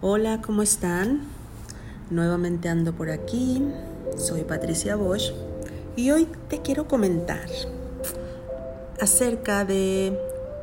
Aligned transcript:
Hola, 0.00 0.40
¿cómo 0.40 0.62
están? 0.62 1.22
Nuevamente 2.08 2.68
ando 2.68 2.92
por 2.92 3.10
aquí. 3.10 3.64
Soy 4.16 4.44
Patricia 4.44 4.94
Bosch 4.94 5.32
y 5.96 6.12
hoy 6.12 6.28
te 6.48 6.62
quiero 6.62 6.86
comentar 6.86 7.48
acerca 9.00 9.64
de 9.64 10.16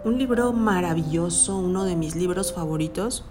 un 0.05 0.17
libro 0.17 0.53
maravilloso, 0.53 1.57
uno 1.57 1.83
de 1.83 1.97
mis 1.97 2.15
libros 2.15 2.53
favoritos, 2.53 3.25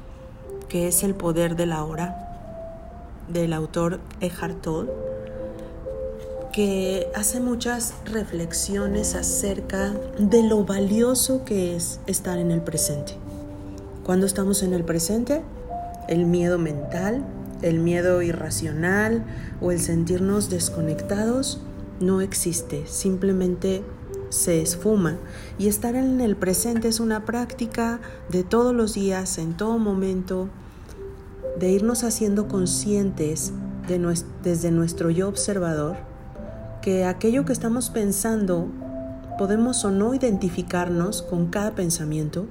que 0.68 0.88
es 0.88 1.02
El 1.04 1.14
poder 1.14 1.56
de 1.56 1.64
la 1.64 1.82
hora, 1.84 3.24
del 3.28 3.54
autor 3.54 3.98
Eckhart 4.20 4.60
Tolle, 4.60 4.90
que 6.52 7.08
hace 7.14 7.40
muchas 7.40 7.94
reflexiones 8.04 9.14
acerca 9.14 9.94
de 10.18 10.42
lo 10.42 10.66
valioso 10.66 11.46
que 11.46 11.74
es 11.74 11.98
estar 12.06 12.38
en 12.38 12.50
el 12.50 12.60
presente. 12.60 13.14
Cuando 14.04 14.26
estamos 14.26 14.62
en 14.62 14.74
el 14.74 14.84
presente, 14.84 15.42
el 16.08 16.26
miedo 16.26 16.58
mental, 16.58 17.24
el 17.62 17.78
miedo 17.78 18.22
irracional 18.22 19.24
o 19.60 19.70
el 19.70 19.80
sentirnos 19.80 20.50
desconectados 20.50 21.60
no 22.00 22.20
existe, 22.20 22.86
simplemente 22.86 23.82
se 24.28 24.60
esfuma. 24.60 25.16
Y 25.58 25.68
estar 25.68 25.94
en 25.94 26.20
el 26.20 26.36
presente 26.36 26.88
es 26.88 27.00
una 27.00 27.24
práctica 27.24 28.00
de 28.30 28.42
todos 28.42 28.74
los 28.74 28.94
días, 28.94 29.38
en 29.38 29.56
todo 29.56 29.78
momento, 29.78 30.48
de 31.58 31.70
irnos 31.70 32.04
haciendo 32.04 32.48
conscientes 32.48 33.52
de 33.86 34.00
desde 34.42 34.70
nuestro 34.70 35.10
yo 35.10 35.28
observador, 35.28 35.96
que 36.82 37.04
aquello 37.04 37.44
que 37.44 37.52
estamos 37.52 37.90
pensando 37.90 38.68
podemos 39.38 39.84
o 39.84 39.90
no 39.90 40.14
identificarnos 40.14 41.22
con 41.22 41.46
cada 41.46 41.74
pensamiento, 41.74 42.46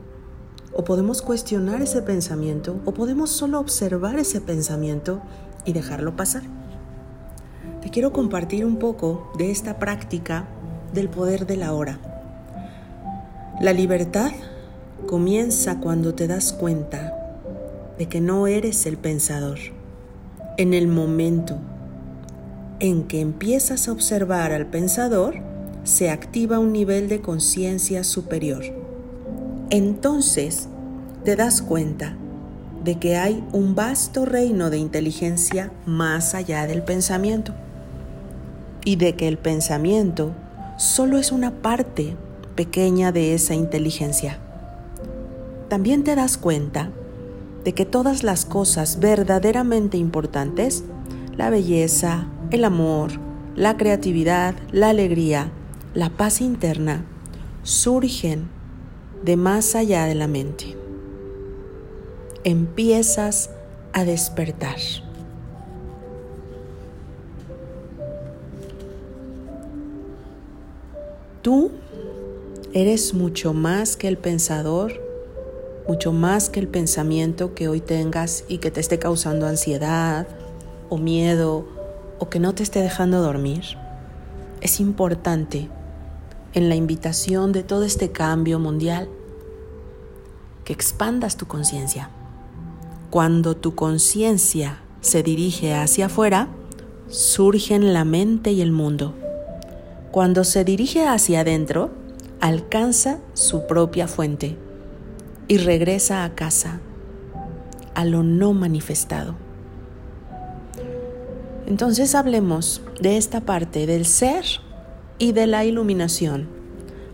o 0.75 0.83
podemos 0.83 1.21
cuestionar 1.21 1.81
ese 1.81 2.01
pensamiento 2.01 2.79
o 2.85 2.93
podemos 2.93 3.29
solo 3.29 3.59
observar 3.59 4.19
ese 4.19 4.41
pensamiento 4.41 5.21
y 5.65 5.73
dejarlo 5.73 6.15
pasar. 6.15 6.43
Te 7.81 7.89
quiero 7.89 8.11
compartir 8.11 8.65
un 8.65 8.77
poco 8.77 9.31
de 9.38 9.52
esta 9.52 9.77
práctica 9.77 10.47
del 10.93 11.09
poder 11.09 11.45
de 11.45 11.57
la 11.57 11.73
hora. 11.73 11.99
La 13.61 13.73
libertad 13.73 14.31
comienza 15.07 15.80
cuando 15.80 16.15
te 16.15 16.27
das 16.27 16.53
cuenta 16.53 17.13
de 17.97 18.08
que 18.08 18.21
no 18.21 18.47
eres 18.47 18.85
el 18.85 18.97
pensador. 18.97 19.59
En 20.58 20.73
el 20.73 20.87
momento 20.87 21.58
en 22.80 23.03
que 23.03 23.21
empiezas 23.21 23.87
a 23.87 23.91
observar 23.91 24.52
al 24.52 24.67
pensador, 24.67 25.35
se 25.83 26.09
activa 26.09 26.59
un 26.59 26.71
nivel 26.71 27.09
de 27.09 27.21
conciencia 27.21 28.03
superior 28.03 28.83
entonces 29.69 30.67
te 31.23 31.36
das 31.36 31.61
cuenta 31.61 32.16
de 32.83 33.00
que 33.00 33.17
hay 33.17 33.44
un 33.53 33.75
vasto 33.75 34.25
reino 34.25 34.70
de 34.70 34.78
inteligencia 34.78 35.72
más 35.86 36.36
allá 36.36 36.67
del 36.67 36.83
pensamiento 36.83 37.53
y 38.83 38.97
de 38.97 39.16
que 39.16 39.28
el 39.28 39.38
pensamiento 39.38 40.33
solo 40.78 41.17
es 41.17 41.31
una 41.31 41.52
parte 41.61 42.16
pequeña 42.55 43.11
de 43.11 43.33
esa 43.33 43.55
inteligencia. 43.55 44.38
También 45.70 46.03
te 46.03 46.16
das 46.16 46.38
cuenta 46.38 46.89
de 47.64 47.73
que 47.73 47.86
todas 47.86 48.23
las 48.23 48.45
cosas 48.45 49.00
verdaderamente 49.00 49.98
importantes, 49.98 50.83
la 51.38 51.50
belleza, 51.50 52.27
el 52.52 52.66
amor, 52.66 53.11
la 53.55 53.77
creatividad, 53.77 54.55
la 54.72 54.89
alegría, 54.89 55.52
la 55.94 56.09
paz 56.09 56.42
interna, 56.42 57.05
surgen 57.64 58.50
de 59.23 59.38
más 59.38 59.75
allá 59.75 60.05
de 60.05 60.16
la 60.16 60.27
mente. 60.27 60.75
Empiezas 62.43 63.49
a 63.93 64.03
despertar. 64.03 64.77
Tú 71.42 71.71
eres 72.73 73.14
mucho 73.14 73.53
más 73.53 73.95
que 73.95 74.08
el 74.08 74.17
pensador, 74.17 74.93
mucho 75.87 76.11
más 76.11 76.49
que 76.49 76.59
el 76.59 76.67
pensamiento 76.67 77.53
que 77.53 77.67
hoy 77.67 77.81
tengas 77.81 78.45
y 78.48 78.58
que 78.58 78.71
te 78.71 78.80
esté 78.80 78.99
causando 78.99 79.45
ansiedad 79.45 80.27
o 80.89 80.98
miedo 80.98 81.65
o 82.19 82.30
que 82.30 82.39
no 82.39 82.55
te 82.55 82.64
esté 82.64 82.81
dejando 82.81 83.21
dormir. 83.21 83.64
Es 84.61 84.80
importante 84.80 85.69
en 86.53 86.69
la 86.69 86.75
invitación 86.75 87.52
de 87.52 87.64
todo 87.64 87.83
este 87.83 88.11
cambio 88.11 88.59
mundial, 88.59 89.09
que 90.64 90.73
expandas 90.73 91.36
tu 91.37 91.47
conciencia. 91.47 92.09
Cuando 93.09 93.55
tu 93.55 93.75
conciencia 93.75 94.80
se 95.02 95.23
dirige 95.23 95.73
hacia 95.73 96.05
afuera, 96.05 96.47
surgen 97.09 97.93
la 97.93 98.05
mente 98.05 98.52
y 98.52 98.61
el 98.61 98.71
mundo. 98.71 99.13
Cuando 100.11 100.43
se 100.43 100.63
dirige 100.63 101.08
hacia 101.08 101.42
adentro, 101.42 101.92
alcanza 102.39 103.19
su 103.33 103.67
propia 103.67 104.08
fuente 104.08 104.58
y 105.47 105.58
regresa 105.58 106.23
a 106.23 106.36
casa, 106.36 106.80
a 107.95 108.05
lo 108.05 108.23
no 108.23 108.53
manifestado. 108.53 109.36
Entonces 111.65 112.15
hablemos 112.15 112.81
de 112.99 113.17
esta 113.17 113.42
parte 113.42 113.86
del 113.87 114.05
ser 114.05 114.45
y 115.23 115.32
de 115.32 115.48
la 115.48 115.64
iluminación. 115.64 116.50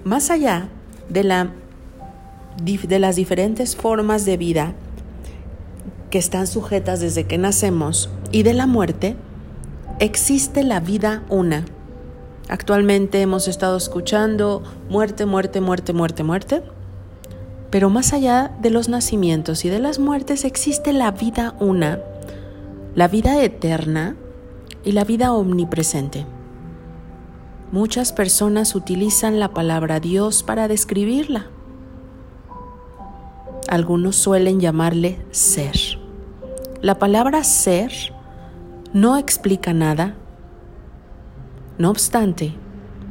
Más 0.03 0.31
allá 0.31 0.69
de, 1.09 1.23
la, 1.23 1.51
de 2.57 2.99
las 2.99 3.15
diferentes 3.15 3.75
formas 3.75 4.25
de 4.25 4.35
vida 4.35 4.73
que 6.09 6.17
están 6.17 6.47
sujetas 6.47 7.01
desde 7.01 7.25
que 7.25 7.37
nacemos 7.37 8.09
y 8.31 8.41
de 8.41 8.55
la 8.55 8.65
muerte, 8.65 9.15
existe 9.99 10.63
la 10.63 10.79
vida 10.79 11.21
una. 11.29 11.65
Actualmente 12.47 13.21
hemos 13.21 13.47
estado 13.47 13.77
escuchando 13.77 14.63
muerte, 14.89 15.27
muerte, 15.27 15.61
muerte, 15.61 15.93
muerte, 15.93 16.23
muerte. 16.23 16.63
Pero 17.69 17.91
más 17.91 18.11
allá 18.13 18.51
de 18.59 18.71
los 18.71 18.89
nacimientos 18.89 19.65
y 19.65 19.69
de 19.69 19.77
las 19.77 19.99
muertes 19.99 20.45
existe 20.45 20.93
la 20.93 21.11
vida 21.11 21.53
una, 21.59 21.99
la 22.95 23.07
vida 23.07 23.43
eterna 23.43 24.15
y 24.83 24.93
la 24.93 25.03
vida 25.03 25.31
omnipresente. 25.31 26.25
Muchas 27.71 28.13
personas 28.13 28.73
utilizan 28.73 29.39
la 29.39 29.49
palabra 29.49 29.99
Dios 29.99 30.41
para 30.41 30.67
describirla. 30.67 31.45
Algunos 33.67 34.15
suelen 34.15 34.59
llamarle 34.59 35.19
ser. 35.29 35.75
La 36.81 36.97
palabra 36.97 37.43
ser 37.43 37.91
no 38.91 39.17
explica 39.17 39.71
nada. 39.71 40.15
No 41.77 41.91
obstante, 41.91 42.55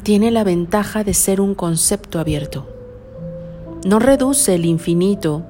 tiene 0.03 0.33
la 0.33 0.43
ventaja 0.43 1.05
de 1.05 1.15
ser 1.15 1.41
un 1.41 1.55
concepto 1.55 2.19
abierto. 2.19 2.67
No 3.87 4.01
reduce 4.01 4.57
el 4.57 4.65
infinito, 4.65 5.45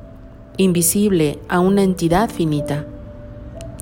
invisible, 0.59 1.39
a 1.49 1.61
una 1.61 1.83
entidad 1.83 2.29
finita. 2.29 2.85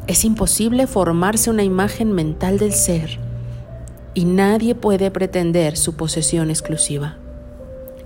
Es 0.07 0.25
imposible 0.25 0.87
formarse 0.87 1.51
una 1.51 1.65
imagen 1.65 2.13
mental 2.13 2.59
del 2.59 2.73
ser 2.73 3.26
y 4.17 4.25
nadie 4.25 4.75
puede 4.75 5.11
pretender 5.11 5.77
su 5.77 5.95
posesión 5.95 6.49
exclusiva. 6.49 7.19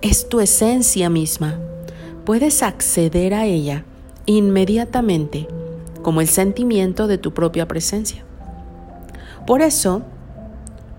Es 0.02 0.28
tu 0.28 0.40
esencia 0.40 1.08
misma. 1.08 1.60
Puedes 2.24 2.64
acceder 2.64 3.32
a 3.32 3.44
ella 3.44 3.84
inmediatamente 4.26 5.46
como 6.02 6.20
el 6.20 6.26
sentimiento 6.26 7.06
de 7.06 7.16
tu 7.16 7.32
propia 7.32 7.68
presencia. 7.68 8.24
Por 9.46 9.62
eso, 9.62 10.02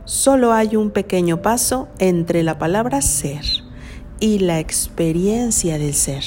solo 0.06 0.54
hay 0.54 0.78
un 0.78 0.92
pequeño 0.92 1.42
paso 1.42 1.90
entre 2.00 2.42
la 2.42 2.58
palabra 2.58 3.02
ser 3.02 3.44
y 4.22 4.40
la 4.40 4.60
experiencia 4.60 5.78
del 5.78 5.94
ser. 5.94 6.24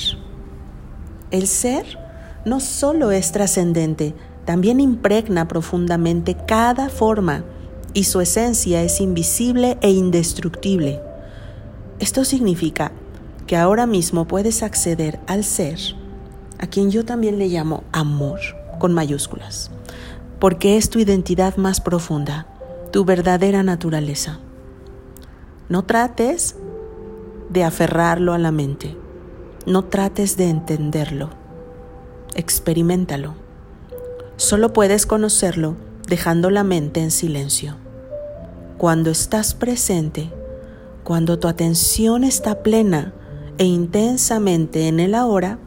El 1.31 1.47
ser 1.47 1.99
no 2.45 2.61
solo 2.61 3.13
es 3.13 3.33
trascendente, 3.33 4.13
también 4.45 4.79
impregna 4.79 5.49
profundamente 5.49 6.37
cada 6.47 6.91
forma 6.91 7.45
y 7.95 8.05
su 8.05 8.21
esencia 8.21 8.83
es 8.83 9.01
invisible 9.01 9.79
e 9.81 9.91
indestructible. 9.91 11.01
Esto 12.01 12.25
significa 12.25 12.91
que 13.47 13.57
ahora 13.57 13.87
mismo 13.87 14.27
puedes 14.27 14.65
acceder 14.65 15.21
al 15.29 15.45
ser, 15.45 15.79
a 16.59 16.67
quien 16.67 16.91
yo 16.91 17.05
también 17.05 17.39
le 17.39 17.47
llamo 17.47 17.85
amor, 17.93 18.41
con 18.81 18.93
mayúsculas, 18.93 19.71
porque 20.41 20.77
es 20.77 20.91
tu 20.91 20.99
identidad 20.99 21.57
más 21.57 21.81
profunda, 21.81 22.49
tu 22.91 23.05
verdadera 23.05 23.63
naturaleza. 23.63 24.41
No 25.69 25.85
trates 25.85 26.57
de 27.49 27.63
aferrarlo 27.63 28.33
a 28.33 28.39
la 28.39 28.51
mente, 28.51 28.97
no 29.67 29.85
trates 29.85 30.37
de 30.37 30.49
entenderlo, 30.49 31.31
experimentalo. 32.35 33.35
Solo 34.37 34.73
puedes 34.73 35.07
conocerlo 35.07 35.77
dejando 36.09 36.51
la 36.51 36.65
mente 36.65 37.01
en 37.01 37.13
silencio 37.13 37.77
cuando 38.79 39.11
estás 39.11 39.55
presente, 39.55 40.31
cuando 41.05 41.39
tu 41.39 41.49
atención 41.49 42.25
está 42.25 42.63
plena 42.63 43.13
e 43.59 43.65
intensamente 43.65 44.89
en 44.89 45.01
el 45.01 45.15
ahora, 45.15 45.59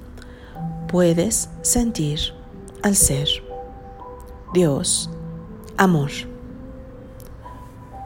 puedes 0.88 1.50
sentir 1.62 2.20
al 2.82 2.96
ser. 2.96 3.28
Dios, 4.54 5.10
amor. 5.78 6.12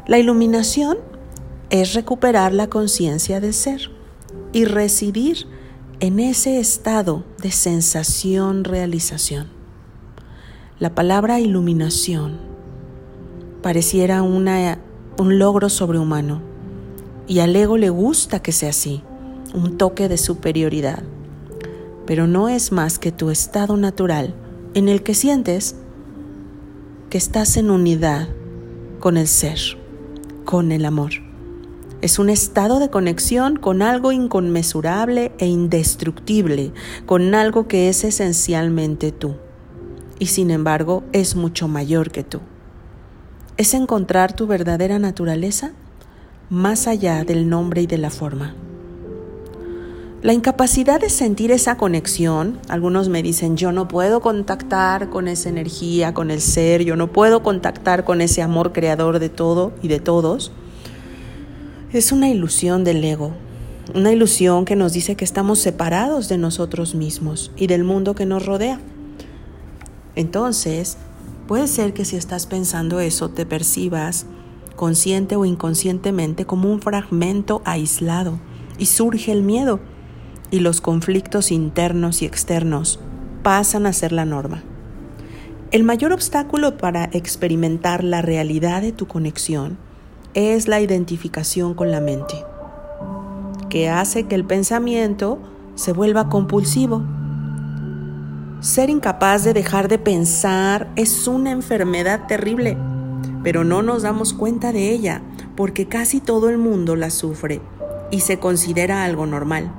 La 0.07 0.18
iluminación 0.19 0.98
es 1.69 1.94
recuperar 1.94 2.54
la 2.54 2.68
conciencia 2.68 3.39
del 3.39 3.54
ser 3.54 3.92
y 4.51 4.65
residir 4.65 5.47
en 6.00 6.19
ese 6.19 6.59
estado 6.59 7.24
de 7.42 7.51
sensación-realización. 7.51 9.47
La 10.80 10.95
palabra 10.95 11.39
iluminación 11.39 12.39
pareciera 13.62 14.24
una, 14.24 14.80
un 15.21 15.38
logro 15.38 15.69
sobrehumano 15.69 16.41
y 17.27 17.41
al 17.41 17.56
ego 17.56 17.77
le 17.77 17.91
gusta 17.91 18.41
que 18.41 18.51
sea 18.51 18.71
así, 18.71 19.03
un 19.53 19.77
toque 19.77 20.09
de 20.09 20.18
superioridad, 20.18 21.03
pero 22.07 22.25
no 22.25 22.50
es 22.50 22.71
más 22.71 22.97
que 22.97 23.12
tu 23.12 23.29
estado 23.29 23.77
natural 23.77 24.33
en 24.73 24.89
el 24.89 25.03
que 25.03 25.13
sientes 25.13 25.75
que 27.12 27.19
estás 27.19 27.56
en 27.57 27.69
unidad 27.69 28.29
con 29.00 29.15
el 29.15 29.27
ser, 29.27 29.59
con 30.44 30.71
el 30.71 30.85
amor. 30.85 31.12
Es 32.01 32.18
un 32.18 32.31
estado 32.31 32.79
de 32.79 32.89
conexión 32.89 33.57
con 33.57 33.83
algo 33.83 34.12
inconmensurable 34.12 35.33
e 35.38 35.45
indestructible, 35.45 36.73
con 37.06 37.35
algo 37.35 37.68
que 37.68 37.89
es 37.89 38.03
esencialmente 38.03 39.12
tú, 39.12 39.35
y 40.18 40.25
sin 40.25 40.50
embargo 40.50 41.03
es 41.12 41.35
mucho 41.35 41.68
mayor 41.68 42.09
que 42.09 42.23
tú. 42.23 42.39
Es 43.57 43.74
encontrar 43.74 44.33
tu 44.33 44.48
verdadera 44.48 45.00
naturaleza 45.00 45.71
más 46.50 46.88
allá 46.88 47.24
del 47.24 47.50
nombre 47.50 47.81
y 47.81 47.88
de 47.88 47.98
la 47.98 48.09
forma. 48.09 48.56
La 50.21 50.33
incapacidad 50.33 51.01
de 51.01 51.09
sentir 51.09 51.51
esa 51.51 51.77
conexión, 51.77 52.59
algunos 52.69 53.09
me 53.09 53.24
dicen, 53.24 53.57
yo 53.57 53.71
no 53.71 53.88
puedo 53.88 54.21
contactar 54.21 55.09
con 55.09 55.27
esa 55.27 55.50
energía, 55.50 56.13
con 56.13 56.30
el 56.30 56.42
ser, 56.42 56.83
yo 56.83 56.95
no 56.95 57.12
puedo 57.12 57.42
contactar 57.42 58.03
con 58.03 58.21
ese 58.21 58.44
amor 58.44 58.71
creador 58.71 59.18
de 59.18 59.30
todo 59.30 59.71
y 59.81 59.88
de 59.88 60.00
todos, 60.00 60.51
es 61.92 62.12
una 62.12 62.30
ilusión 62.30 62.83
del 62.83 63.04
ego, 63.04 63.31
una 63.95 64.12
ilusión 64.12 64.65
que 64.65 64.75
nos 64.75 64.94
dice 64.94 65.15
que 65.15 65.25
estamos 65.25 65.57
separados 65.57 66.30
de 66.30 66.38
nosotros 66.38 66.94
mismos 66.94 67.51
y 67.57 67.65
del 67.65 67.83
mundo 67.83 68.13
que 68.13 68.27
nos 68.27 68.45
rodea. 68.45 68.80
Entonces, 70.15 70.97
puede 71.48 71.68
ser 71.68 71.94
que 71.94 72.06
si 72.06 72.16
estás 72.16 72.48
pensando 72.48 73.00
eso 73.00 73.30
te 73.30 73.46
percibas 73.46 74.26
consciente 74.76 75.36
o 75.36 75.46
inconscientemente 75.46 76.46
como 76.46 76.72
un 76.72 76.82
fragmento 76.82 77.62
aislado 77.66 78.40
y 78.78 78.88
surge 78.88 79.32
el 79.32 79.42
miedo 79.44 79.80
y 80.50 80.60
los 80.60 80.82
conflictos 80.82 81.52
internos 81.52 82.22
y 82.22 82.26
externos 82.26 83.00
pasan 83.44 83.86
a 83.86 83.94
ser 83.94 84.12
la 84.12 84.26
norma. 84.26 84.64
El 85.72 85.84
mayor 85.84 86.12
obstáculo 86.12 86.78
para 86.78 87.06
experimentar 87.14 88.04
la 88.04 88.22
realidad 88.22 88.82
de 88.82 88.92
tu 88.92 89.08
conexión 89.08 89.78
es 90.34 90.68
la 90.68 90.82
identificación 90.82 91.74
con 91.74 91.92
la 91.92 92.02
mente, 92.02 92.36
que 93.70 93.90
hace 93.90 94.28
que 94.28 94.36
el 94.36 94.46
pensamiento 94.46 95.40
se 95.76 95.94
vuelva 95.94 96.28
compulsivo. 96.28 97.04
Ser 98.62 98.92
incapaz 98.92 99.44
de 99.44 99.54
dejar 99.54 99.88
de 99.88 99.98
pensar 99.98 100.92
es 100.96 101.28
una 101.28 101.50
enfermedad 101.50 102.28
terrible, 102.28 102.78
pero 103.42 103.63
no 103.63 103.81
nos 103.81 104.04
damos 104.04 104.36
cuenta 104.36 104.72
de 104.72 104.92
ella 104.92 105.24
porque 105.56 105.88
casi 105.88 106.19
todo 106.19 106.48
el 106.48 106.60
mundo 106.60 106.96
la 106.96 107.10
sufre 107.10 107.60
y 108.12 108.19
se 108.19 108.38
considera 108.38 109.04
algo 109.04 109.25
normal. 109.25 109.74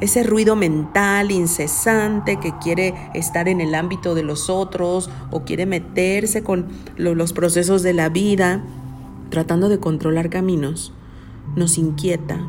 Ese 0.00 0.24
ruido 0.24 0.56
mental 0.56 1.30
incesante 1.30 2.40
que 2.40 2.52
quiere 2.58 2.96
estar 3.14 3.46
en 3.46 3.60
el 3.60 3.76
ámbito 3.76 4.16
de 4.16 4.24
los 4.24 4.50
otros 4.50 5.08
o 5.30 5.44
quiere 5.44 5.64
meterse 5.64 6.42
con 6.42 6.66
los 6.96 7.32
procesos 7.32 7.84
de 7.84 7.92
la 7.92 8.08
vida 8.08 8.64
tratando 9.30 9.68
de 9.68 9.78
controlar 9.78 10.30
caminos, 10.30 10.92
nos 11.54 11.78
inquieta. 11.78 12.40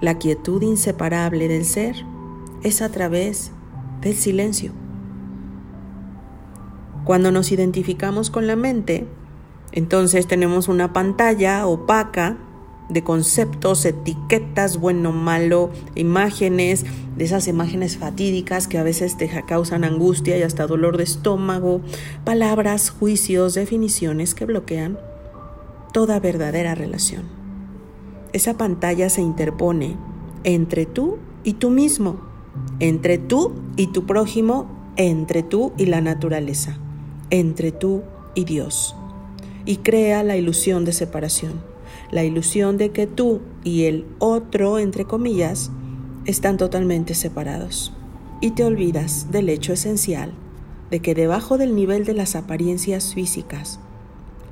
La 0.00 0.18
quietud 0.18 0.62
inseparable 0.62 1.48
del 1.48 1.64
ser 1.64 1.96
es 2.62 2.80
a 2.80 2.90
través 2.90 3.50
del 4.04 4.14
silencio. 4.14 4.72
Cuando 7.04 7.32
nos 7.32 7.50
identificamos 7.50 8.30
con 8.30 8.46
la 8.46 8.54
mente, 8.54 9.06
entonces 9.72 10.28
tenemos 10.28 10.68
una 10.68 10.92
pantalla 10.92 11.66
opaca 11.66 12.38
de 12.88 13.02
conceptos, 13.02 13.84
etiquetas, 13.84 14.78
bueno, 14.78 15.10
malo, 15.12 15.70
imágenes, 15.94 16.84
de 17.16 17.24
esas 17.24 17.48
imágenes 17.48 17.96
fatídicas 17.96 18.68
que 18.68 18.78
a 18.78 18.82
veces 18.82 19.16
te 19.16 19.28
causan 19.46 19.84
angustia 19.84 20.36
y 20.36 20.42
hasta 20.42 20.66
dolor 20.66 20.96
de 20.96 21.04
estómago, 21.04 21.80
palabras, 22.24 22.90
juicios, 22.90 23.54
definiciones 23.54 24.34
que 24.34 24.44
bloquean 24.44 24.98
toda 25.92 26.20
verdadera 26.20 26.74
relación. 26.74 27.22
Esa 28.32 28.54
pantalla 28.54 29.08
se 29.08 29.22
interpone 29.22 29.96
entre 30.42 30.86
tú 30.86 31.18
y 31.44 31.54
tú 31.54 31.70
mismo, 31.70 32.33
entre 32.80 33.18
tú 33.18 33.52
y 33.76 33.88
tu 33.88 34.06
prójimo, 34.06 34.66
entre 34.96 35.42
tú 35.42 35.72
y 35.76 35.86
la 35.86 36.00
naturaleza, 36.00 36.78
entre 37.30 37.72
tú 37.72 38.02
y 38.34 38.44
Dios, 38.44 38.94
y 39.64 39.78
crea 39.78 40.22
la 40.22 40.36
ilusión 40.36 40.84
de 40.84 40.92
separación 40.92 41.74
la 42.14 42.24
ilusión 42.24 42.76
de 42.76 42.90
que 42.90 43.06
tú 43.06 43.40
y 43.64 43.84
el 43.84 44.06
otro, 44.18 44.78
entre 44.78 45.04
comillas, 45.04 45.70
están 46.26 46.56
totalmente 46.56 47.14
separados. 47.14 47.92
Y 48.40 48.52
te 48.52 48.64
olvidas 48.64 49.32
del 49.32 49.48
hecho 49.48 49.72
esencial 49.72 50.32
de 50.90 51.00
que 51.00 51.14
debajo 51.14 51.58
del 51.58 51.74
nivel 51.74 52.04
de 52.04 52.14
las 52.14 52.36
apariencias 52.36 53.14
físicas 53.14 53.80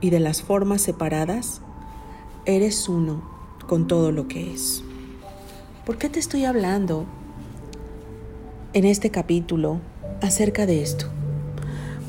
y 0.01 0.11
de 0.11 0.19
las 0.19 0.43
formas 0.43 0.83
separadas, 0.83 1.61
eres 2.47 2.89
uno 2.89 3.23
con 3.69 3.87
todo 3.87 4.11
lo 4.11 4.27
que 4.27 4.53
es. 4.53 4.83
¿Por 5.87 5.99
qué 5.99 6.09
te 6.09 6.19
estoy 6.19 6.45
hablando 6.45 7.07
en 8.73 8.85
este 8.85 9.11
capítulo 9.11 9.81
acerca 10.21 10.67
de 10.67 10.83
esto? 10.83 11.13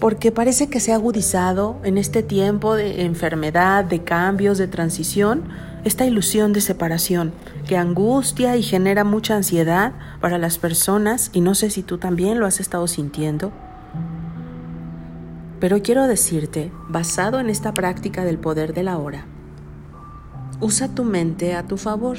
porque 0.03 0.33
parece 0.33 0.67
que 0.67 0.81
se 0.81 0.91
ha 0.91 0.95
agudizado 0.95 1.77
en 1.85 1.97
este 1.97 2.23
tiempo 2.23 2.75
de 2.75 3.05
enfermedad, 3.05 3.85
de 3.85 4.03
cambios, 4.03 4.57
de 4.57 4.67
transición, 4.67 5.43
esta 5.85 6.05
ilusión 6.05 6.51
de 6.51 6.59
separación 6.59 7.31
que 7.69 7.77
angustia 7.77 8.57
y 8.57 8.63
genera 8.63 9.05
mucha 9.05 9.37
ansiedad 9.37 9.93
para 10.19 10.37
las 10.37 10.57
personas 10.57 11.29
y 11.31 11.39
no 11.39 11.55
sé 11.55 11.69
si 11.69 11.83
tú 11.83 11.99
también 11.99 12.41
lo 12.41 12.45
has 12.45 12.59
estado 12.59 12.85
sintiendo. 12.87 13.53
Pero 15.61 15.81
quiero 15.81 16.05
decirte, 16.05 16.69
basado 16.89 17.39
en 17.39 17.49
esta 17.49 17.73
práctica 17.73 18.25
del 18.25 18.39
poder 18.39 18.73
de 18.73 18.83
la 18.83 18.97
hora, 18.97 19.23
usa 20.59 20.89
tu 20.89 21.05
mente 21.05 21.55
a 21.55 21.63
tu 21.65 21.77
favor. 21.77 22.17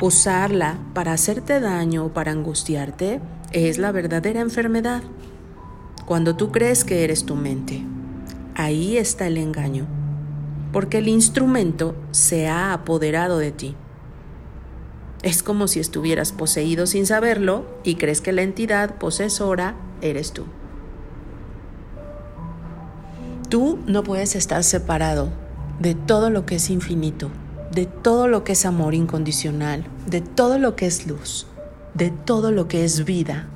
Usarla 0.00 0.78
para 0.92 1.12
hacerte 1.12 1.60
daño 1.60 2.04
o 2.04 2.12
para 2.12 2.32
angustiarte 2.32 3.20
es 3.52 3.78
la 3.78 3.92
verdadera 3.92 4.40
enfermedad 4.40 5.02
cuando 6.04 6.36
tú 6.36 6.52
crees 6.52 6.84
que 6.84 7.02
eres 7.02 7.24
tu 7.24 7.34
mente. 7.34 7.82
Ahí 8.54 8.96
está 8.96 9.26
el 9.26 9.38
engaño, 9.38 9.86
porque 10.72 10.98
el 10.98 11.08
instrumento 11.08 11.96
se 12.12 12.48
ha 12.48 12.72
apoderado 12.72 13.38
de 13.38 13.52
ti. 13.52 13.74
Es 15.22 15.42
como 15.42 15.66
si 15.66 15.80
estuvieras 15.80 16.32
poseído 16.32 16.86
sin 16.86 17.06
saberlo 17.06 17.66
y 17.82 17.96
crees 17.96 18.20
que 18.20 18.32
la 18.32 18.42
entidad 18.42 18.94
posesora 18.96 19.74
eres 20.00 20.32
tú. 20.32 20.44
Tú 23.48 23.78
no 23.86 24.02
puedes 24.04 24.36
estar 24.36 24.62
separado 24.62 25.30
de 25.80 25.94
todo 25.94 26.30
lo 26.30 26.46
que 26.46 26.56
es 26.56 26.70
infinito, 26.70 27.30
de 27.76 27.84
todo 27.84 28.26
lo 28.26 28.42
que 28.42 28.52
es 28.52 28.64
amor 28.64 28.94
incondicional, 28.94 29.84
de 30.06 30.22
todo 30.22 30.58
lo 30.58 30.76
que 30.76 30.86
es 30.86 31.06
luz, 31.06 31.46
de 31.92 32.10
todo 32.10 32.50
lo 32.50 32.68
que 32.68 32.86
es 32.86 33.04
vida. 33.04 33.48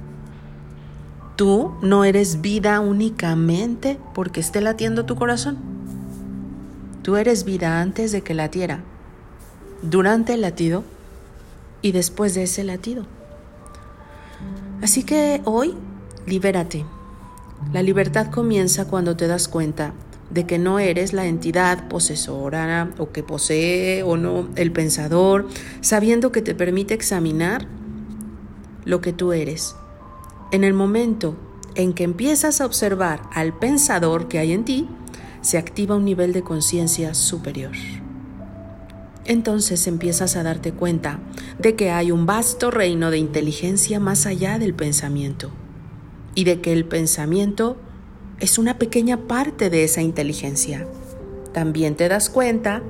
Tú 1.37 1.73
no 1.81 2.05
eres 2.05 2.43
vida 2.43 2.81
únicamente 2.81 3.99
porque 4.12 4.41
esté 4.41 4.61
latiendo 4.61 5.07
tu 5.07 5.17
corazón. 5.17 5.57
Tú 7.00 7.17
eres 7.17 7.45
vida 7.45 7.81
antes 7.81 8.12
de 8.12 8.21
que 8.21 8.35
latiera, 8.35 8.83
durante 9.81 10.35
el 10.35 10.43
latido 10.43 10.85
y 11.81 11.93
después 11.93 12.35
de 12.35 12.43
ese 12.43 12.62
latido. 12.62 13.07
Así 14.83 15.03
que 15.03 15.41
hoy, 15.47 15.75
libérate. 16.27 16.85
La 17.73 17.83
libertad 17.83 18.31
comienza 18.31 18.87
cuando 18.87 19.17
te 19.17 19.27
das 19.27 19.49
cuenta 19.49 19.95
de 20.31 20.47
que 20.47 20.59
no 20.59 20.79
eres 20.79 21.13
la 21.13 21.27
entidad 21.27 21.89
posesora 21.89 22.91
o 22.99 23.11
que 23.11 23.23
posee 23.23 24.03
o 24.03 24.17
no 24.17 24.49
el 24.57 24.73
pensador, 24.73 25.49
sabiendo 25.81 26.33
que 26.33 26.43
te 26.43 26.55
permite 26.55 26.95
examinar 26.95 27.67
lo 28.85 29.01
que 29.01 29.13
tú 29.13 29.33
eres 29.33 29.75
en 30.51 30.65
el 30.65 30.75
momento 30.75 31.37
en 31.75 31.93
que 31.93 32.05
empiezas 32.05 32.61
a 32.61 32.67
observar 32.67 33.23
al 33.33 33.57
pensador 33.57 34.29
que 34.29 34.39
hay 34.39 34.53
en 34.53 34.65
ti, 34.65 34.89
se 35.41 35.59
activa 35.59 35.97
un 35.97 36.05
nivel 36.05 36.33
de 36.33 36.43
conciencia 36.43 37.15
superior. 37.15 37.73
Entonces 39.25 39.87
empiezas 39.87 40.35
a 40.35 40.43
darte 40.43 40.73
cuenta 40.73 41.21
de 41.59 41.77
que 41.77 41.91
hay 41.91 42.11
un 42.11 42.27
vasto 42.27 42.71
reino 42.71 43.11
de 43.11 43.19
inteligencia 43.19 44.01
más 44.01 44.27
allá 44.27 44.59
del 44.59 44.75
pensamiento. 44.75 45.51
y 46.33 46.45
de 46.45 46.61
que 46.61 46.73
el 46.73 46.85
pensamiento 46.85 47.77
es 48.40 48.59
una 48.59 48.78
pequeña 48.78 49.28
parte 49.28 49.70
de 49.70 49.85
esa 49.85 50.02
inteligencia. 50.02 50.87
También 51.52 51.94
te 51.94 52.09
das 52.09 52.30
cuenta 52.30 52.82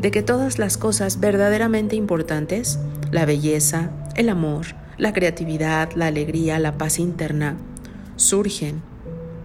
de 0.00 0.10
que 0.10 0.22
todas 0.22 0.58
las 0.58 0.76
cosas 0.76 1.20
verdaderamente 1.20 1.96
importantes, 1.96 2.78
la 3.10 3.24
belleza, 3.24 3.90
el 4.14 4.28
amor, 4.28 4.66
la 4.98 5.12
creatividad, 5.12 5.92
la 5.94 6.06
alegría, 6.06 6.58
la 6.58 6.76
paz 6.76 6.98
interna, 6.98 7.56
surgen 8.16 8.82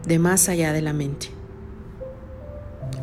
de 0.06 0.20
más 0.20 0.50
allá 0.50 0.74
de 0.74 0.82
la 0.82 0.94
mente. 0.94 1.31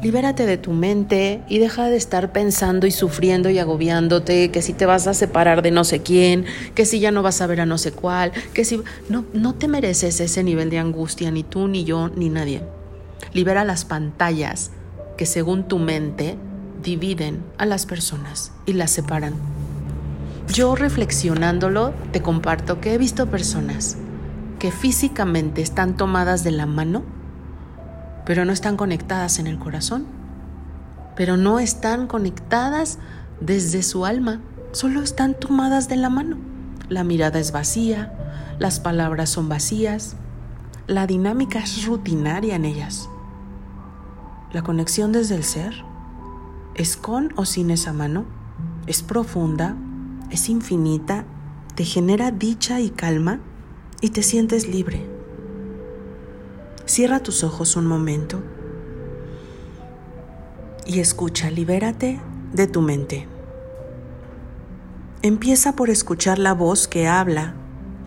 Libérate 0.00 0.46
de 0.46 0.58
tu 0.58 0.70
mente 0.70 1.42
y 1.48 1.58
deja 1.58 1.88
de 1.88 1.96
estar 1.96 2.30
pensando 2.30 2.86
y 2.86 2.92
sufriendo 2.92 3.50
y 3.50 3.58
agobiándote, 3.58 4.52
que 4.52 4.62
si 4.62 4.72
te 4.72 4.86
vas 4.86 5.08
a 5.08 5.14
separar 5.14 5.60
de 5.60 5.72
no 5.72 5.82
sé 5.82 6.02
quién, 6.02 6.44
que 6.76 6.84
si 6.84 7.00
ya 7.00 7.10
no 7.10 7.24
vas 7.24 7.40
a 7.40 7.48
ver 7.48 7.60
a 7.60 7.66
no 7.66 7.78
sé 7.78 7.90
cuál, 7.90 8.30
que 8.54 8.64
si 8.64 8.80
no 9.08 9.24
no 9.32 9.54
te 9.56 9.66
mereces 9.66 10.20
ese 10.20 10.44
nivel 10.44 10.70
de 10.70 10.78
angustia 10.78 11.32
ni 11.32 11.42
tú 11.42 11.66
ni 11.66 11.82
yo 11.84 12.10
ni 12.10 12.28
nadie. 12.28 12.62
Libera 13.32 13.64
las 13.64 13.84
pantallas 13.84 14.70
que 15.16 15.26
según 15.26 15.66
tu 15.66 15.78
mente 15.78 16.36
dividen 16.80 17.42
a 17.58 17.66
las 17.66 17.84
personas 17.84 18.52
y 18.66 18.74
las 18.74 18.92
separan. 18.92 19.34
Yo 20.54 20.76
reflexionándolo 20.76 21.92
te 22.12 22.22
comparto 22.22 22.80
que 22.80 22.94
he 22.94 22.98
visto 22.98 23.26
personas 23.26 23.96
que 24.60 24.70
físicamente 24.70 25.60
están 25.60 25.96
tomadas 25.96 26.44
de 26.44 26.52
la 26.52 26.66
mano, 26.66 27.02
pero 28.28 28.44
no 28.44 28.52
están 28.52 28.76
conectadas 28.76 29.38
en 29.38 29.46
el 29.46 29.58
corazón, 29.58 30.04
pero 31.16 31.38
no 31.38 31.58
están 31.58 32.06
conectadas 32.06 32.98
desde 33.40 33.82
su 33.82 34.04
alma, 34.04 34.42
solo 34.72 35.00
están 35.00 35.32
tomadas 35.32 35.88
de 35.88 35.96
la 35.96 36.10
mano. 36.10 36.36
La 36.90 37.04
mirada 37.04 37.38
es 37.38 37.52
vacía, 37.52 38.12
las 38.58 38.80
palabras 38.80 39.30
son 39.30 39.48
vacías, 39.48 40.14
la 40.86 41.06
dinámica 41.06 41.60
es 41.60 41.86
rutinaria 41.86 42.54
en 42.54 42.66
ellas. 42.66 43.08
La 44.52 44.60
conexión 44.60 45.10
desde 45.10 45.34
el 45.34 45.42
ser 45.42 45.82
es 46.74 46.98
con 46.98 47.32
o 47.36 47.46
sin 47.46 47.70
esa 47.70 47.94
mano, 47.94 48.26
es 48.86 49.02
profunda, 49.02 49.74
es 50.28 50.50
infinita, 50.50 51.24
te 51.76 51.86
genera 51.86 52.30
dicha 52.30 52.78
y 52.78 52.90
calma 52.90 53.40
y 54.02 54.10
te 54.10 54.22
sientes 54.22 54.68
libre. 54.68 55.17
Cierra 56.88 57.20
tus 57.20 57.44
ojos 57.44 57.76
un 57.76 57.84
momento 57.84 58.42
y 60.86 61.00
escucha, 61.00 61.50
libérate 61.50 62.18
de 62.54 62.66
tu 62.66 62.80
mente. 62.80 63.28
Empieza 65.20 65.76
por 65.76 65.90
escuchar 65.90 66.38
la 66.38 66.54
voz 66.54 66.88
que 66.88 67.06
habla 67.06 67.54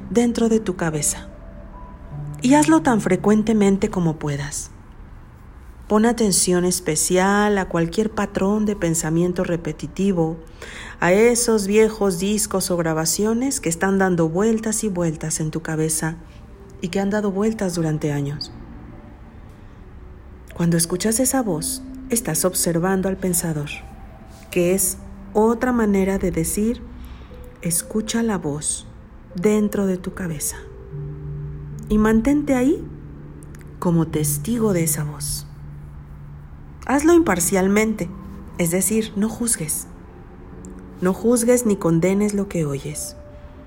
dentro 0.10 0.50
de 0.50 0.60
tu 0.60 0.78
cabeza 0.78 1.28
y 2.42 2.56
hazlo 2.56 2.82
tan 2.82 3.02
frecuentemente 3.02 3.92
como 3.92 4.18
puedas. 4.18 4.72
Pon 5.88 6.08
atención 6.08 6.66
especial 6.66 7.60
a 7.60 7.70
cualquier 7.70 8.10
patrón 8.10 8.66
de 8.66 8.76
pensamiento 8.76 9.44
repetitivo, 9.44 10.38
a 11.00 11.14
esos 11.14 11.68
viejos 11.68 12.18
discos 12.18 12.72
o 12.72 12.78
grabaciones 12.78 13.60
que 13.60 13.70
están 13.70 14.00
dando 14.00 14.28
vueltas 14.28 14.84
y 14.84 14.88
vueltas 14.88 15.40
en 15.40 15.52
tu 15.52 15.62
cabeza 15.62 16.16
y 16.82 16.88
que 16.88 17.00
han 17.00 17.12
dado 17.12 17.32
vueltas 17.32 17.76
durante 17.76 18.12
años. 18.12 18.52
Cuando 20.62 20.77
escuchas 20.77 21.20
esa 21.20 21.41
voz, 21.41 21.82
estás 22.12 22.46
observando 22.46 23.10
al 23.10 23.18
pensador, 23.18 23.72
que 24.51 24.75
es 24.75 25.00
otra 25.34 25.72
manera 25.72 26.20
de 26.20 26.30
decir, 26.30 26.84
escucha 27.63 28.22
la 28.22 28.38
voz 28.38 28.86
dentro 29.34 29.88
de 29.88 29.98
tu 29.98 30.13
cabeza 30.13 30.58
y 31.89 31.98
mantente 31.98 32.53
ahí 32.53 32.86
como 33.80 34.06
testigo 34.10 34.72
de 34.72 34.84
esa 34.84 35.03
voz. 35.03 35.48
Hazlo 36.86 37.15
imparcialmente, 37.15 38.08
es 38.60 38.70
decir, 38.70 39.13
no 39.15 39.30
juzgues. 39.30 39.88
No 41.01 41.15
juzgues 41.15 41.65
ni 41.65 41.75
condenes 41.75 42.36
lo 42.36 42.48
que 42.48 42.65
oyes, 42.65 43.15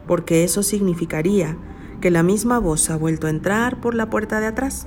porque 0.06 0.44
eso 0.44 0.62
significaría 0.62 1.58
que 2.00 2.12
la 2.12 2.22
misma 2.22 2.60
voz 2.60 2.88
ha 2.88 2.96
vuelto 2.96 3.26
a 3.26 3.30
entrar 3.30 3.80
por 3.80 3.96
la 3.96 4.10
puerta 4.10 4.38
de 4.38 4.46
atrás. 4.46 4.86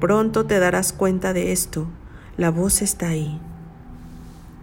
Pronto 0.00 0.46
te 0.46 0.58
darás 0.58 0.92
cuenta 0.92 1.32
de 1.32 1.52
esto, 1.52 1.86
la 2.36 2.50
voz 2.50 2.82
está 2.82 3.08
ahí, 3.08 3.40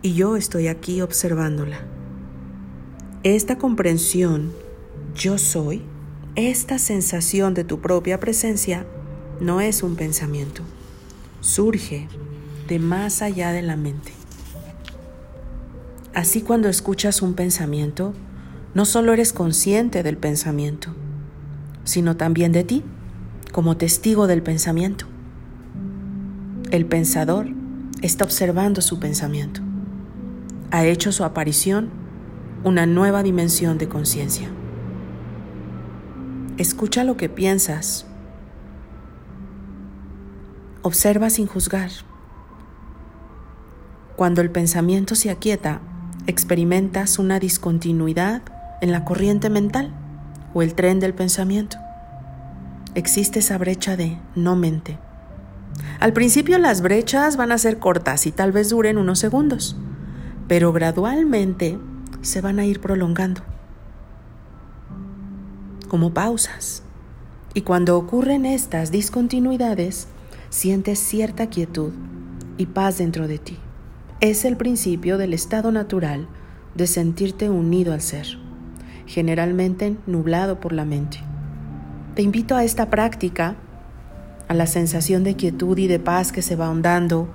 y 0.02 0.14
yo 0.14 0.36
estoy 0.36 0.68
aquí 0.68 1.02
observándola. 1.02 1.80
Esta 3.24 3.58
comprensión, 3.58 4.52
yo 5.16 5.38
soy, 5.38 5.82
esta 6.36 6.78
sensación 6.78 7.54
de 7.54 7.64
tu 7.64 7.80
propia 7.82 8.20
presencia, 8.20 8.86
no 9.40 9.62
es 9.62 9.82
un 9.82 9.96
pensamiento 9.96 10.64
surge 11.44 12.08
de 12.70 12.80
más 12.80 13.22
allá 13.22 13.52
de 13.52 13.62
la 13.62 13.76
mente. 13.76 14.14
Así 16.14 16.42
cuando 16.42 16.70
escuchas 16.70 17.22
un 17.22 17.34
pensamiento, 17.34 18.14
no 18.74 18.86
solo 18.86 19.14
eres 19.14 19.34
consciente 19.34 20.04
del 20.04 20.18
pensamiento, 20.18 20.96
sino 21.84 22.16
también 22.16 22.54
de 22.54 22.64
ti, 22.64 22.84
como 23.52 23.78
testigo 23.78 24.26
del 24.26 24.42
pensamiento. 24.42 25.06
El 26.74 26.88
pensador 26.88 27.50
está 28.02 28.24
observando 28.26 28.82
su 28.82 29.00
pensamiento. 29.00 29.62
Ha 30.72 30.86
hecho 30.86 31.12
su 31.12 31.24
aparición 31.24 31.92
una 32.64 32.88
nueva 32.88 33.22
dimensión 33.22 33.78
de 33.78 33.88
conciencia. 33.88 34.50
Escucha 36.58 37.04
lo 37.04 37.16
que 37.16 37.30
piensas 37.30 38.08
Observa 40.82 41.30
sin 41.30 41.46
juzgar. 41.46 41.92
Cuando 44.16 44.42
el 44.42 44.50
pensamiento 44.50 45.14
se 45.14 45.30
aquieta, 45.30 45.80
experimentas 46.26 47.20
una 47.20 47.40
discontinuidad 47.40 48.42
en 48.82 48.92
la 48.92 49.06
corriente 49.06 49.52
mental 49.52 49.94
o 50.56 50.64
el 50.64 50.74
tren 50.74 51.00
del 51.00 51.14
pensamiento. 51.14 51.78
Existe 52.96 53.40
esa 53.40 53.60
brecha 53.60 53.96
de 53.96 54.18
no 54.34 54.56
mente. 54.56 54.98
Al 56.00 56.14
principio 56.14 56.58
las 56.58 56.82
brechas 56.82 57.38
van 57.38 57.52
a 57.52 57.58
ser 57.58 57.80
cortas 57.80 58.26
y 58.28 58.32
tal 58.32 58.52
vez 58.52 58.70
duren 58.70 58.98
unos 58.98 59.20
segundos, 59.20 59.78
pero 60.48 60.74
gradualmente 60.74 61.78
se 62.22 62.42
van 62.42 62.60
a 62.60 62.66
ir 62.66 62.80
prolongando, 62.80 63.42
como 65.88 66.14
pausas. 66.14 66.84
Y 67.54 67.62
cuando 67.62 67.98
ocurren 67.98 68.46
estas 68.46 68.92
discontinuidades, 68.92 70.08
sientes 70.50 71.00
cierta 71.00 71.48
quietud 71.48 71.92
y 72.58 72.66
paz 72.66 72.98
dentro 72.98 73.28
de 73.28 73.38
ti. 73.38 73.58
Es 74.20 74.46
el 74.46 74.58
principio 74.58 75.18
del 75.18 75.34
estado 75.34 75.72
natural 75.72 76.28
de 76.76 76.88
sentirte 76.88 77.50
unido 77.50 77.94
al 77.94 78.02
ser, 78.02 78.40
generalmente 79.06 79.96
nublado 80.08 80.60
por 80.60 80.74
la 80.74 80.86
mente. 80.86 81.20
Te 82.16 82.22
invito 82.22 82.56
a 82.56 82.64
esta 82.64 82.90
práctica, 82.90 83.56
a 84.48 84.54
la 84.54 84.68
sensación 84.68 85.24
de 85.24 85.36
quietud 85.36 85.78
y 85.78 85.88
de 85.88 86.00
paz 86.00 86.32
que 86.32 86.42
se 86.42 86.56
va 86.56 86.68
ahondando. 86.68 87.28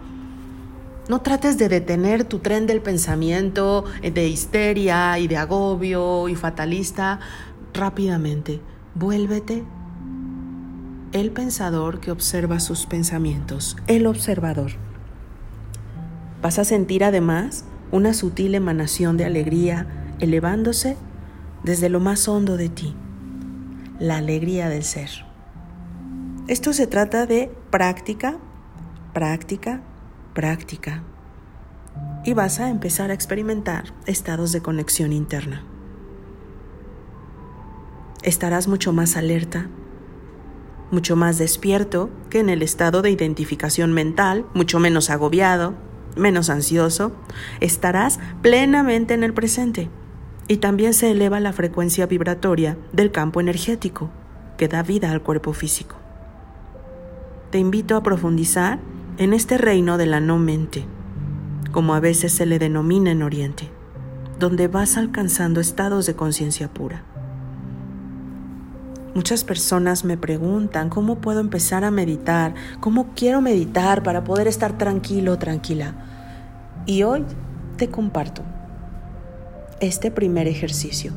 No 1.09 1.21
trates 1.23 1.57
de 1.57 1.69
detener 1.69 2.25
tu 2.25 2.38
tren 2.38 2.67
del 2.67 2.83
pensamiento 2.83 3.85
de 4.03 4.29
histeria 4.29 5.19
y 5.19 5.27
de 5.27 5.38
agobio 5.38 6.29
y 6.29 6.35
fatalista 6.35 7.21
rápidamente. 7.73 8.61
Vuélvete 8.95 9.65
el 11.12 11.31
pensador 11.31 12.00
que 12.00 12.11
observa 12.11 12.61
sus 12.61 12.87
pensamientos, 12.87 13.77
el 13.87 14.07
observador. 14.07 14.73
Vas 16.43 16.59
a 16.59 16.65
sentir 16.65 17.05
además 17.05 17.65
una 17.91 18.12
sutil 18.12 18.55
emanación 18.55 19.17
de 19.17 19.25
alegría 19.25 19.87
elevándose 20.21 20.97
desde 21.65 21.88
lo 21.88 22.00
más 22.00 22.29
hondo 22.29 22.57
de 22.57 22.69
ti, 22.69 22.95
la 23.99 24.19
alegría 24.19 24.69
del 24.69 24.85
ser. 24.85 25.28
Esto 26.49 26.73
se 26.73 26.87
trata 26.87 27.26
de 27.26 27.50
práctica, 27.71 28.38
práctica, 29.12 29.83
práctica. 30.33 31.02
Y 32.25 32.33
vas 32.33 32.59
a 32.59 32.71
empezar 32.71 33.11
a 33.11 33.14
experimentar 33.14 33.93
estados 34.07 34.52
de 34.52 34.62
conexión 34.62 35.12
interna. 35.12 35.62
Estarás 38.23 38.67
mucho 38.67 38.95
más 38.95 39.19
alerta, 39.19 39.69
mucho 40.90 41.17
más 41.17 41.37
despierto 41.37 42.09
que 42.31 42.40
en 42.40 42.49
el 42.49 42.62
estado 42.62 43.02
de 43.02 43.11
identificación 43.11 43.93
mental, 43.93 44.47
mucho 44.55 44.81
menos 44.81 45.11
agobiado, 45.11 45.75
menos 46.17 46.49
ansioso, 46.49 47.12
estarás 47.61 48.21
plenamente 48.40 49.12
en 49.12 49.23
el 49.23 49.35
presente. 49.35 49.90
Y 50.49 50.57
también 50.57 50.95
se 50.95 51.11
eleva 51.11 51.40
la 51.40 51.52
frecuencia 51.52 52.07
vibratoria 52.07 52.78
del 52.95 53.12
campo 53.12 53.43
energético 53.43 54.09
que 54.57 54.67
da 54.67 54.83
vida 54.83 55.11
al 55.11 55.23
cuerpo 55.23 55.52
físico. 55.52 56.08
Te 57.50 57.59
invito 57.59 57.97
a 57.97 58.02
profundizar 58.02 58.78
en 59.17 59.33
este 59.33 59.57
reino 59.57 59.97
de 59.97 60.05
la 60.05 60.21
no 60.21 60.37
mente, 60.37 60.85
como 61.73 61.95
a 61.95 62.00
veces 62.00 62.31
se 62.33 62.45
le 62.45 62.59
denomina 62.59 63.11
en 63.11 63.23
Oriente, 63.23 63.71
donde 64.38 64.69
vas 64.69 64.99
alcanzando 64.99 65.59
estados 65.59 66.05
de 66.05 66.14
conciencia 66.14 66.69
pura. 66.69 67.05
Muchas 69.14 69.45
personas 69.45 70.05
me 70.05 70.19
preguntan 70.19 70.90
cómo 70.90 71.23
puedo 71.23 71.40
empezar 71.40 71.85
a 71.85 71.90
meditar, 71.90 72.55
cómo 72.81 73.14
quiero 73.17 73.40
meditar 73.40 74.02
para 74.02 74.25
poder 74.25 74.47
estar 74.47 74.76
tranquilo 74.76 75.38
tranquila. 75.38 75.95
Y 76.85 77.02
hoy 77.02 77.25
te 77.78 77.88
comparto 77.88 78.43
este 79.81 80.11
primer 80.11 80.49
ejercicio. 80.49 81.12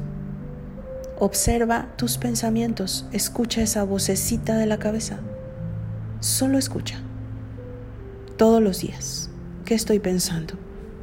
Observa 1.20 1.90
tus 1.98 2.18
pensamientos, 2.18 3.06
escucha 3.12 3.62
esa 3.62 3.84
vocecita 3.84 4.56
de 4.56 4.66
la 4.66 4.80
cabeza. 4.80 5.20
Solo 6.22 6.60
escucha. 6.60 7.00
Todos 8.38 8.62
los 8.62 8.82
días. 8.82 9.32
¿Qué 9.66 9.74
estoy 9.74 9.98
pensando? 9.98 10.54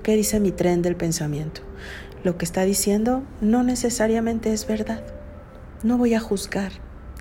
¿Qué 0.04 0.14
dice 0.14 0.38
mi 0.38 0.52
tren 0.52 0.80
del 0.80 0.94
pensamiento? 0.94 1.60
Lo 2.22 2.38
que 2.38 2.44
está 2.44 2.62
diciendo 2.62 3.24
no 3.40 3.64
necesariamente 3.64 4.52
es 4.52 4.68
verdad. 4.68 5.02
No 5.82 5.98
voy 5.98 6.14
a 6.14 6.20
juzgar. 6.20 6.70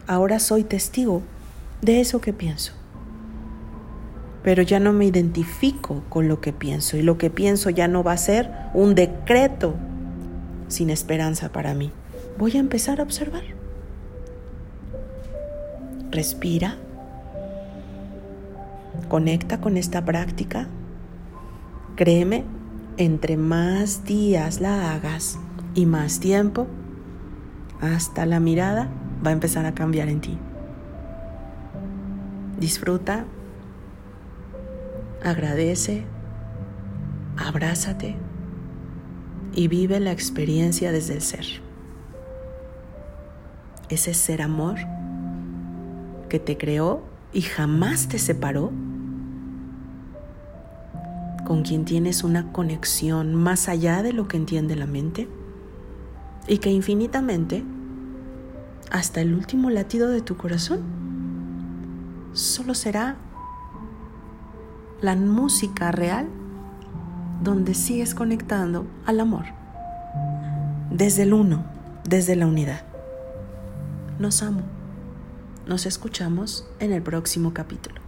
Ahora 0.05 0.37
soy 0.37 0.63
testigo 0.63 1.23
de 1.81 1.99
eso 1.99 2.21
que 2.21 2.33
pienso. 2.33 2.73
Pero 4.43 4.61
ya 4.61 4.79
no 4.79 4.93
me 4.93 5.05
identifico 5.05 6.03
con 6.07 6.27
lo 6.27 6.39
que 6.39 6.53
pienso 6.53 6.97
y 6.97 7.01
lo 7.01 7.17
que 7.17 7.31
pienso 7.31 7.71
ya 7.71 7.87
no 7.87 8.03
va 8.03 8.11
a 8.11 8.17
ser 8.17 8.51
un 8.75 8.93
decreto 8.93 9.73
sin 10.67 10.91
esperanza 10.91 11.51
para 11.51 11.73
mí. 11.73 11.91
Voy 12.37 12.57
a 12.57 12.59
empezar 12.59 12.99
a 12.99 13.03
observar. 13.03 13.43
Respira. 16.11 16.77
Conecta 19.09 19.61
con 19.61 19.77
esta 19.77 20.03
práctica. 20.03 20.67
Créeme, 21.95 22.43
entre 22.97 23.37
más 23.37 24.03
días 24.03 24.59
la 24.59 24.93
hagas 24.93 25.39
y 25.75 25.85
más 25.85 26.19
tiempo, 26.19 26.67
hasta 27.79 28.25
la 28.25 28.39
mirada 28.39 28.89
va 29.25 29.29
a 29.29 29.33
empezar 29.33 29.65
a 29.65 29.73
cambiar 29.73 30.09
en 30.09 30.21
ti. 30.21 30.37
Disfruta, 32.59 33.25
agradece, 35.23 36.03
abrázate 37.37 38.15
y 39.53 39.67
vive 39.67 39.99
la 39.99 40.11
experiencia 40.11 40.91
desde 40.91 41.13
el 41.13 41.21
ser. 41.21 41.45
Ese 43.89 44.13
ser 44.13 44.41
amor 44.41 44.77
que 46.29 46.39
te 46.39 46.57
creó 46.57 47.03
y 47.31 47.41
jamás 47.41 48.07
te 48.07 48.19
separó, 48.19 48.71
con 51.47 51.63
quien 51.63 51.85
tienes 51.85 52.25
una 52.25 52.51
conexión 52.51 53.33
más 53.33 53.69
allá 53.69 54.03
de 54.03 54.11
lo 54.11 54.27
que 54.27 54.35
entiende 54.35 54.75
la 54.75 54.85
mente 54.85 55.29
y 56.45 56.57
que 56.57 56.69
infinitamente, 56.69 57.63
hasta 58.91 59.21
el 59.21 59.33
último 59.33 59.69
latido 59.69 60.09
de 60.09 60.19
tu 60.19 60.35
corazón, 60.35 60.81
solo 62.33 62.73
será 62.73 63.15
la 64.99 65.15
música 65.15 65.93
real 65.93 66.27
donde 67.41 67.75
sigues 67.75 68.13
conectando 68.13 68.85
al 69.05 69.21
amor. 69.21 69.45
Desde 70.91 71.23
el 71.23 71.33
uno, 71.33 71.63
desde 72.03 72.35
la 72.35 72.45
unidad. 72.45 72.81
Nos 74.19 74.43
amo. 74.43 74.63
Nos 75.65 75.85
escuchamos 75.85 76.67
en 76.79 76.91
el 76.91 77.01
próximo 77.01 77.53
capítulo. 77.53 78.06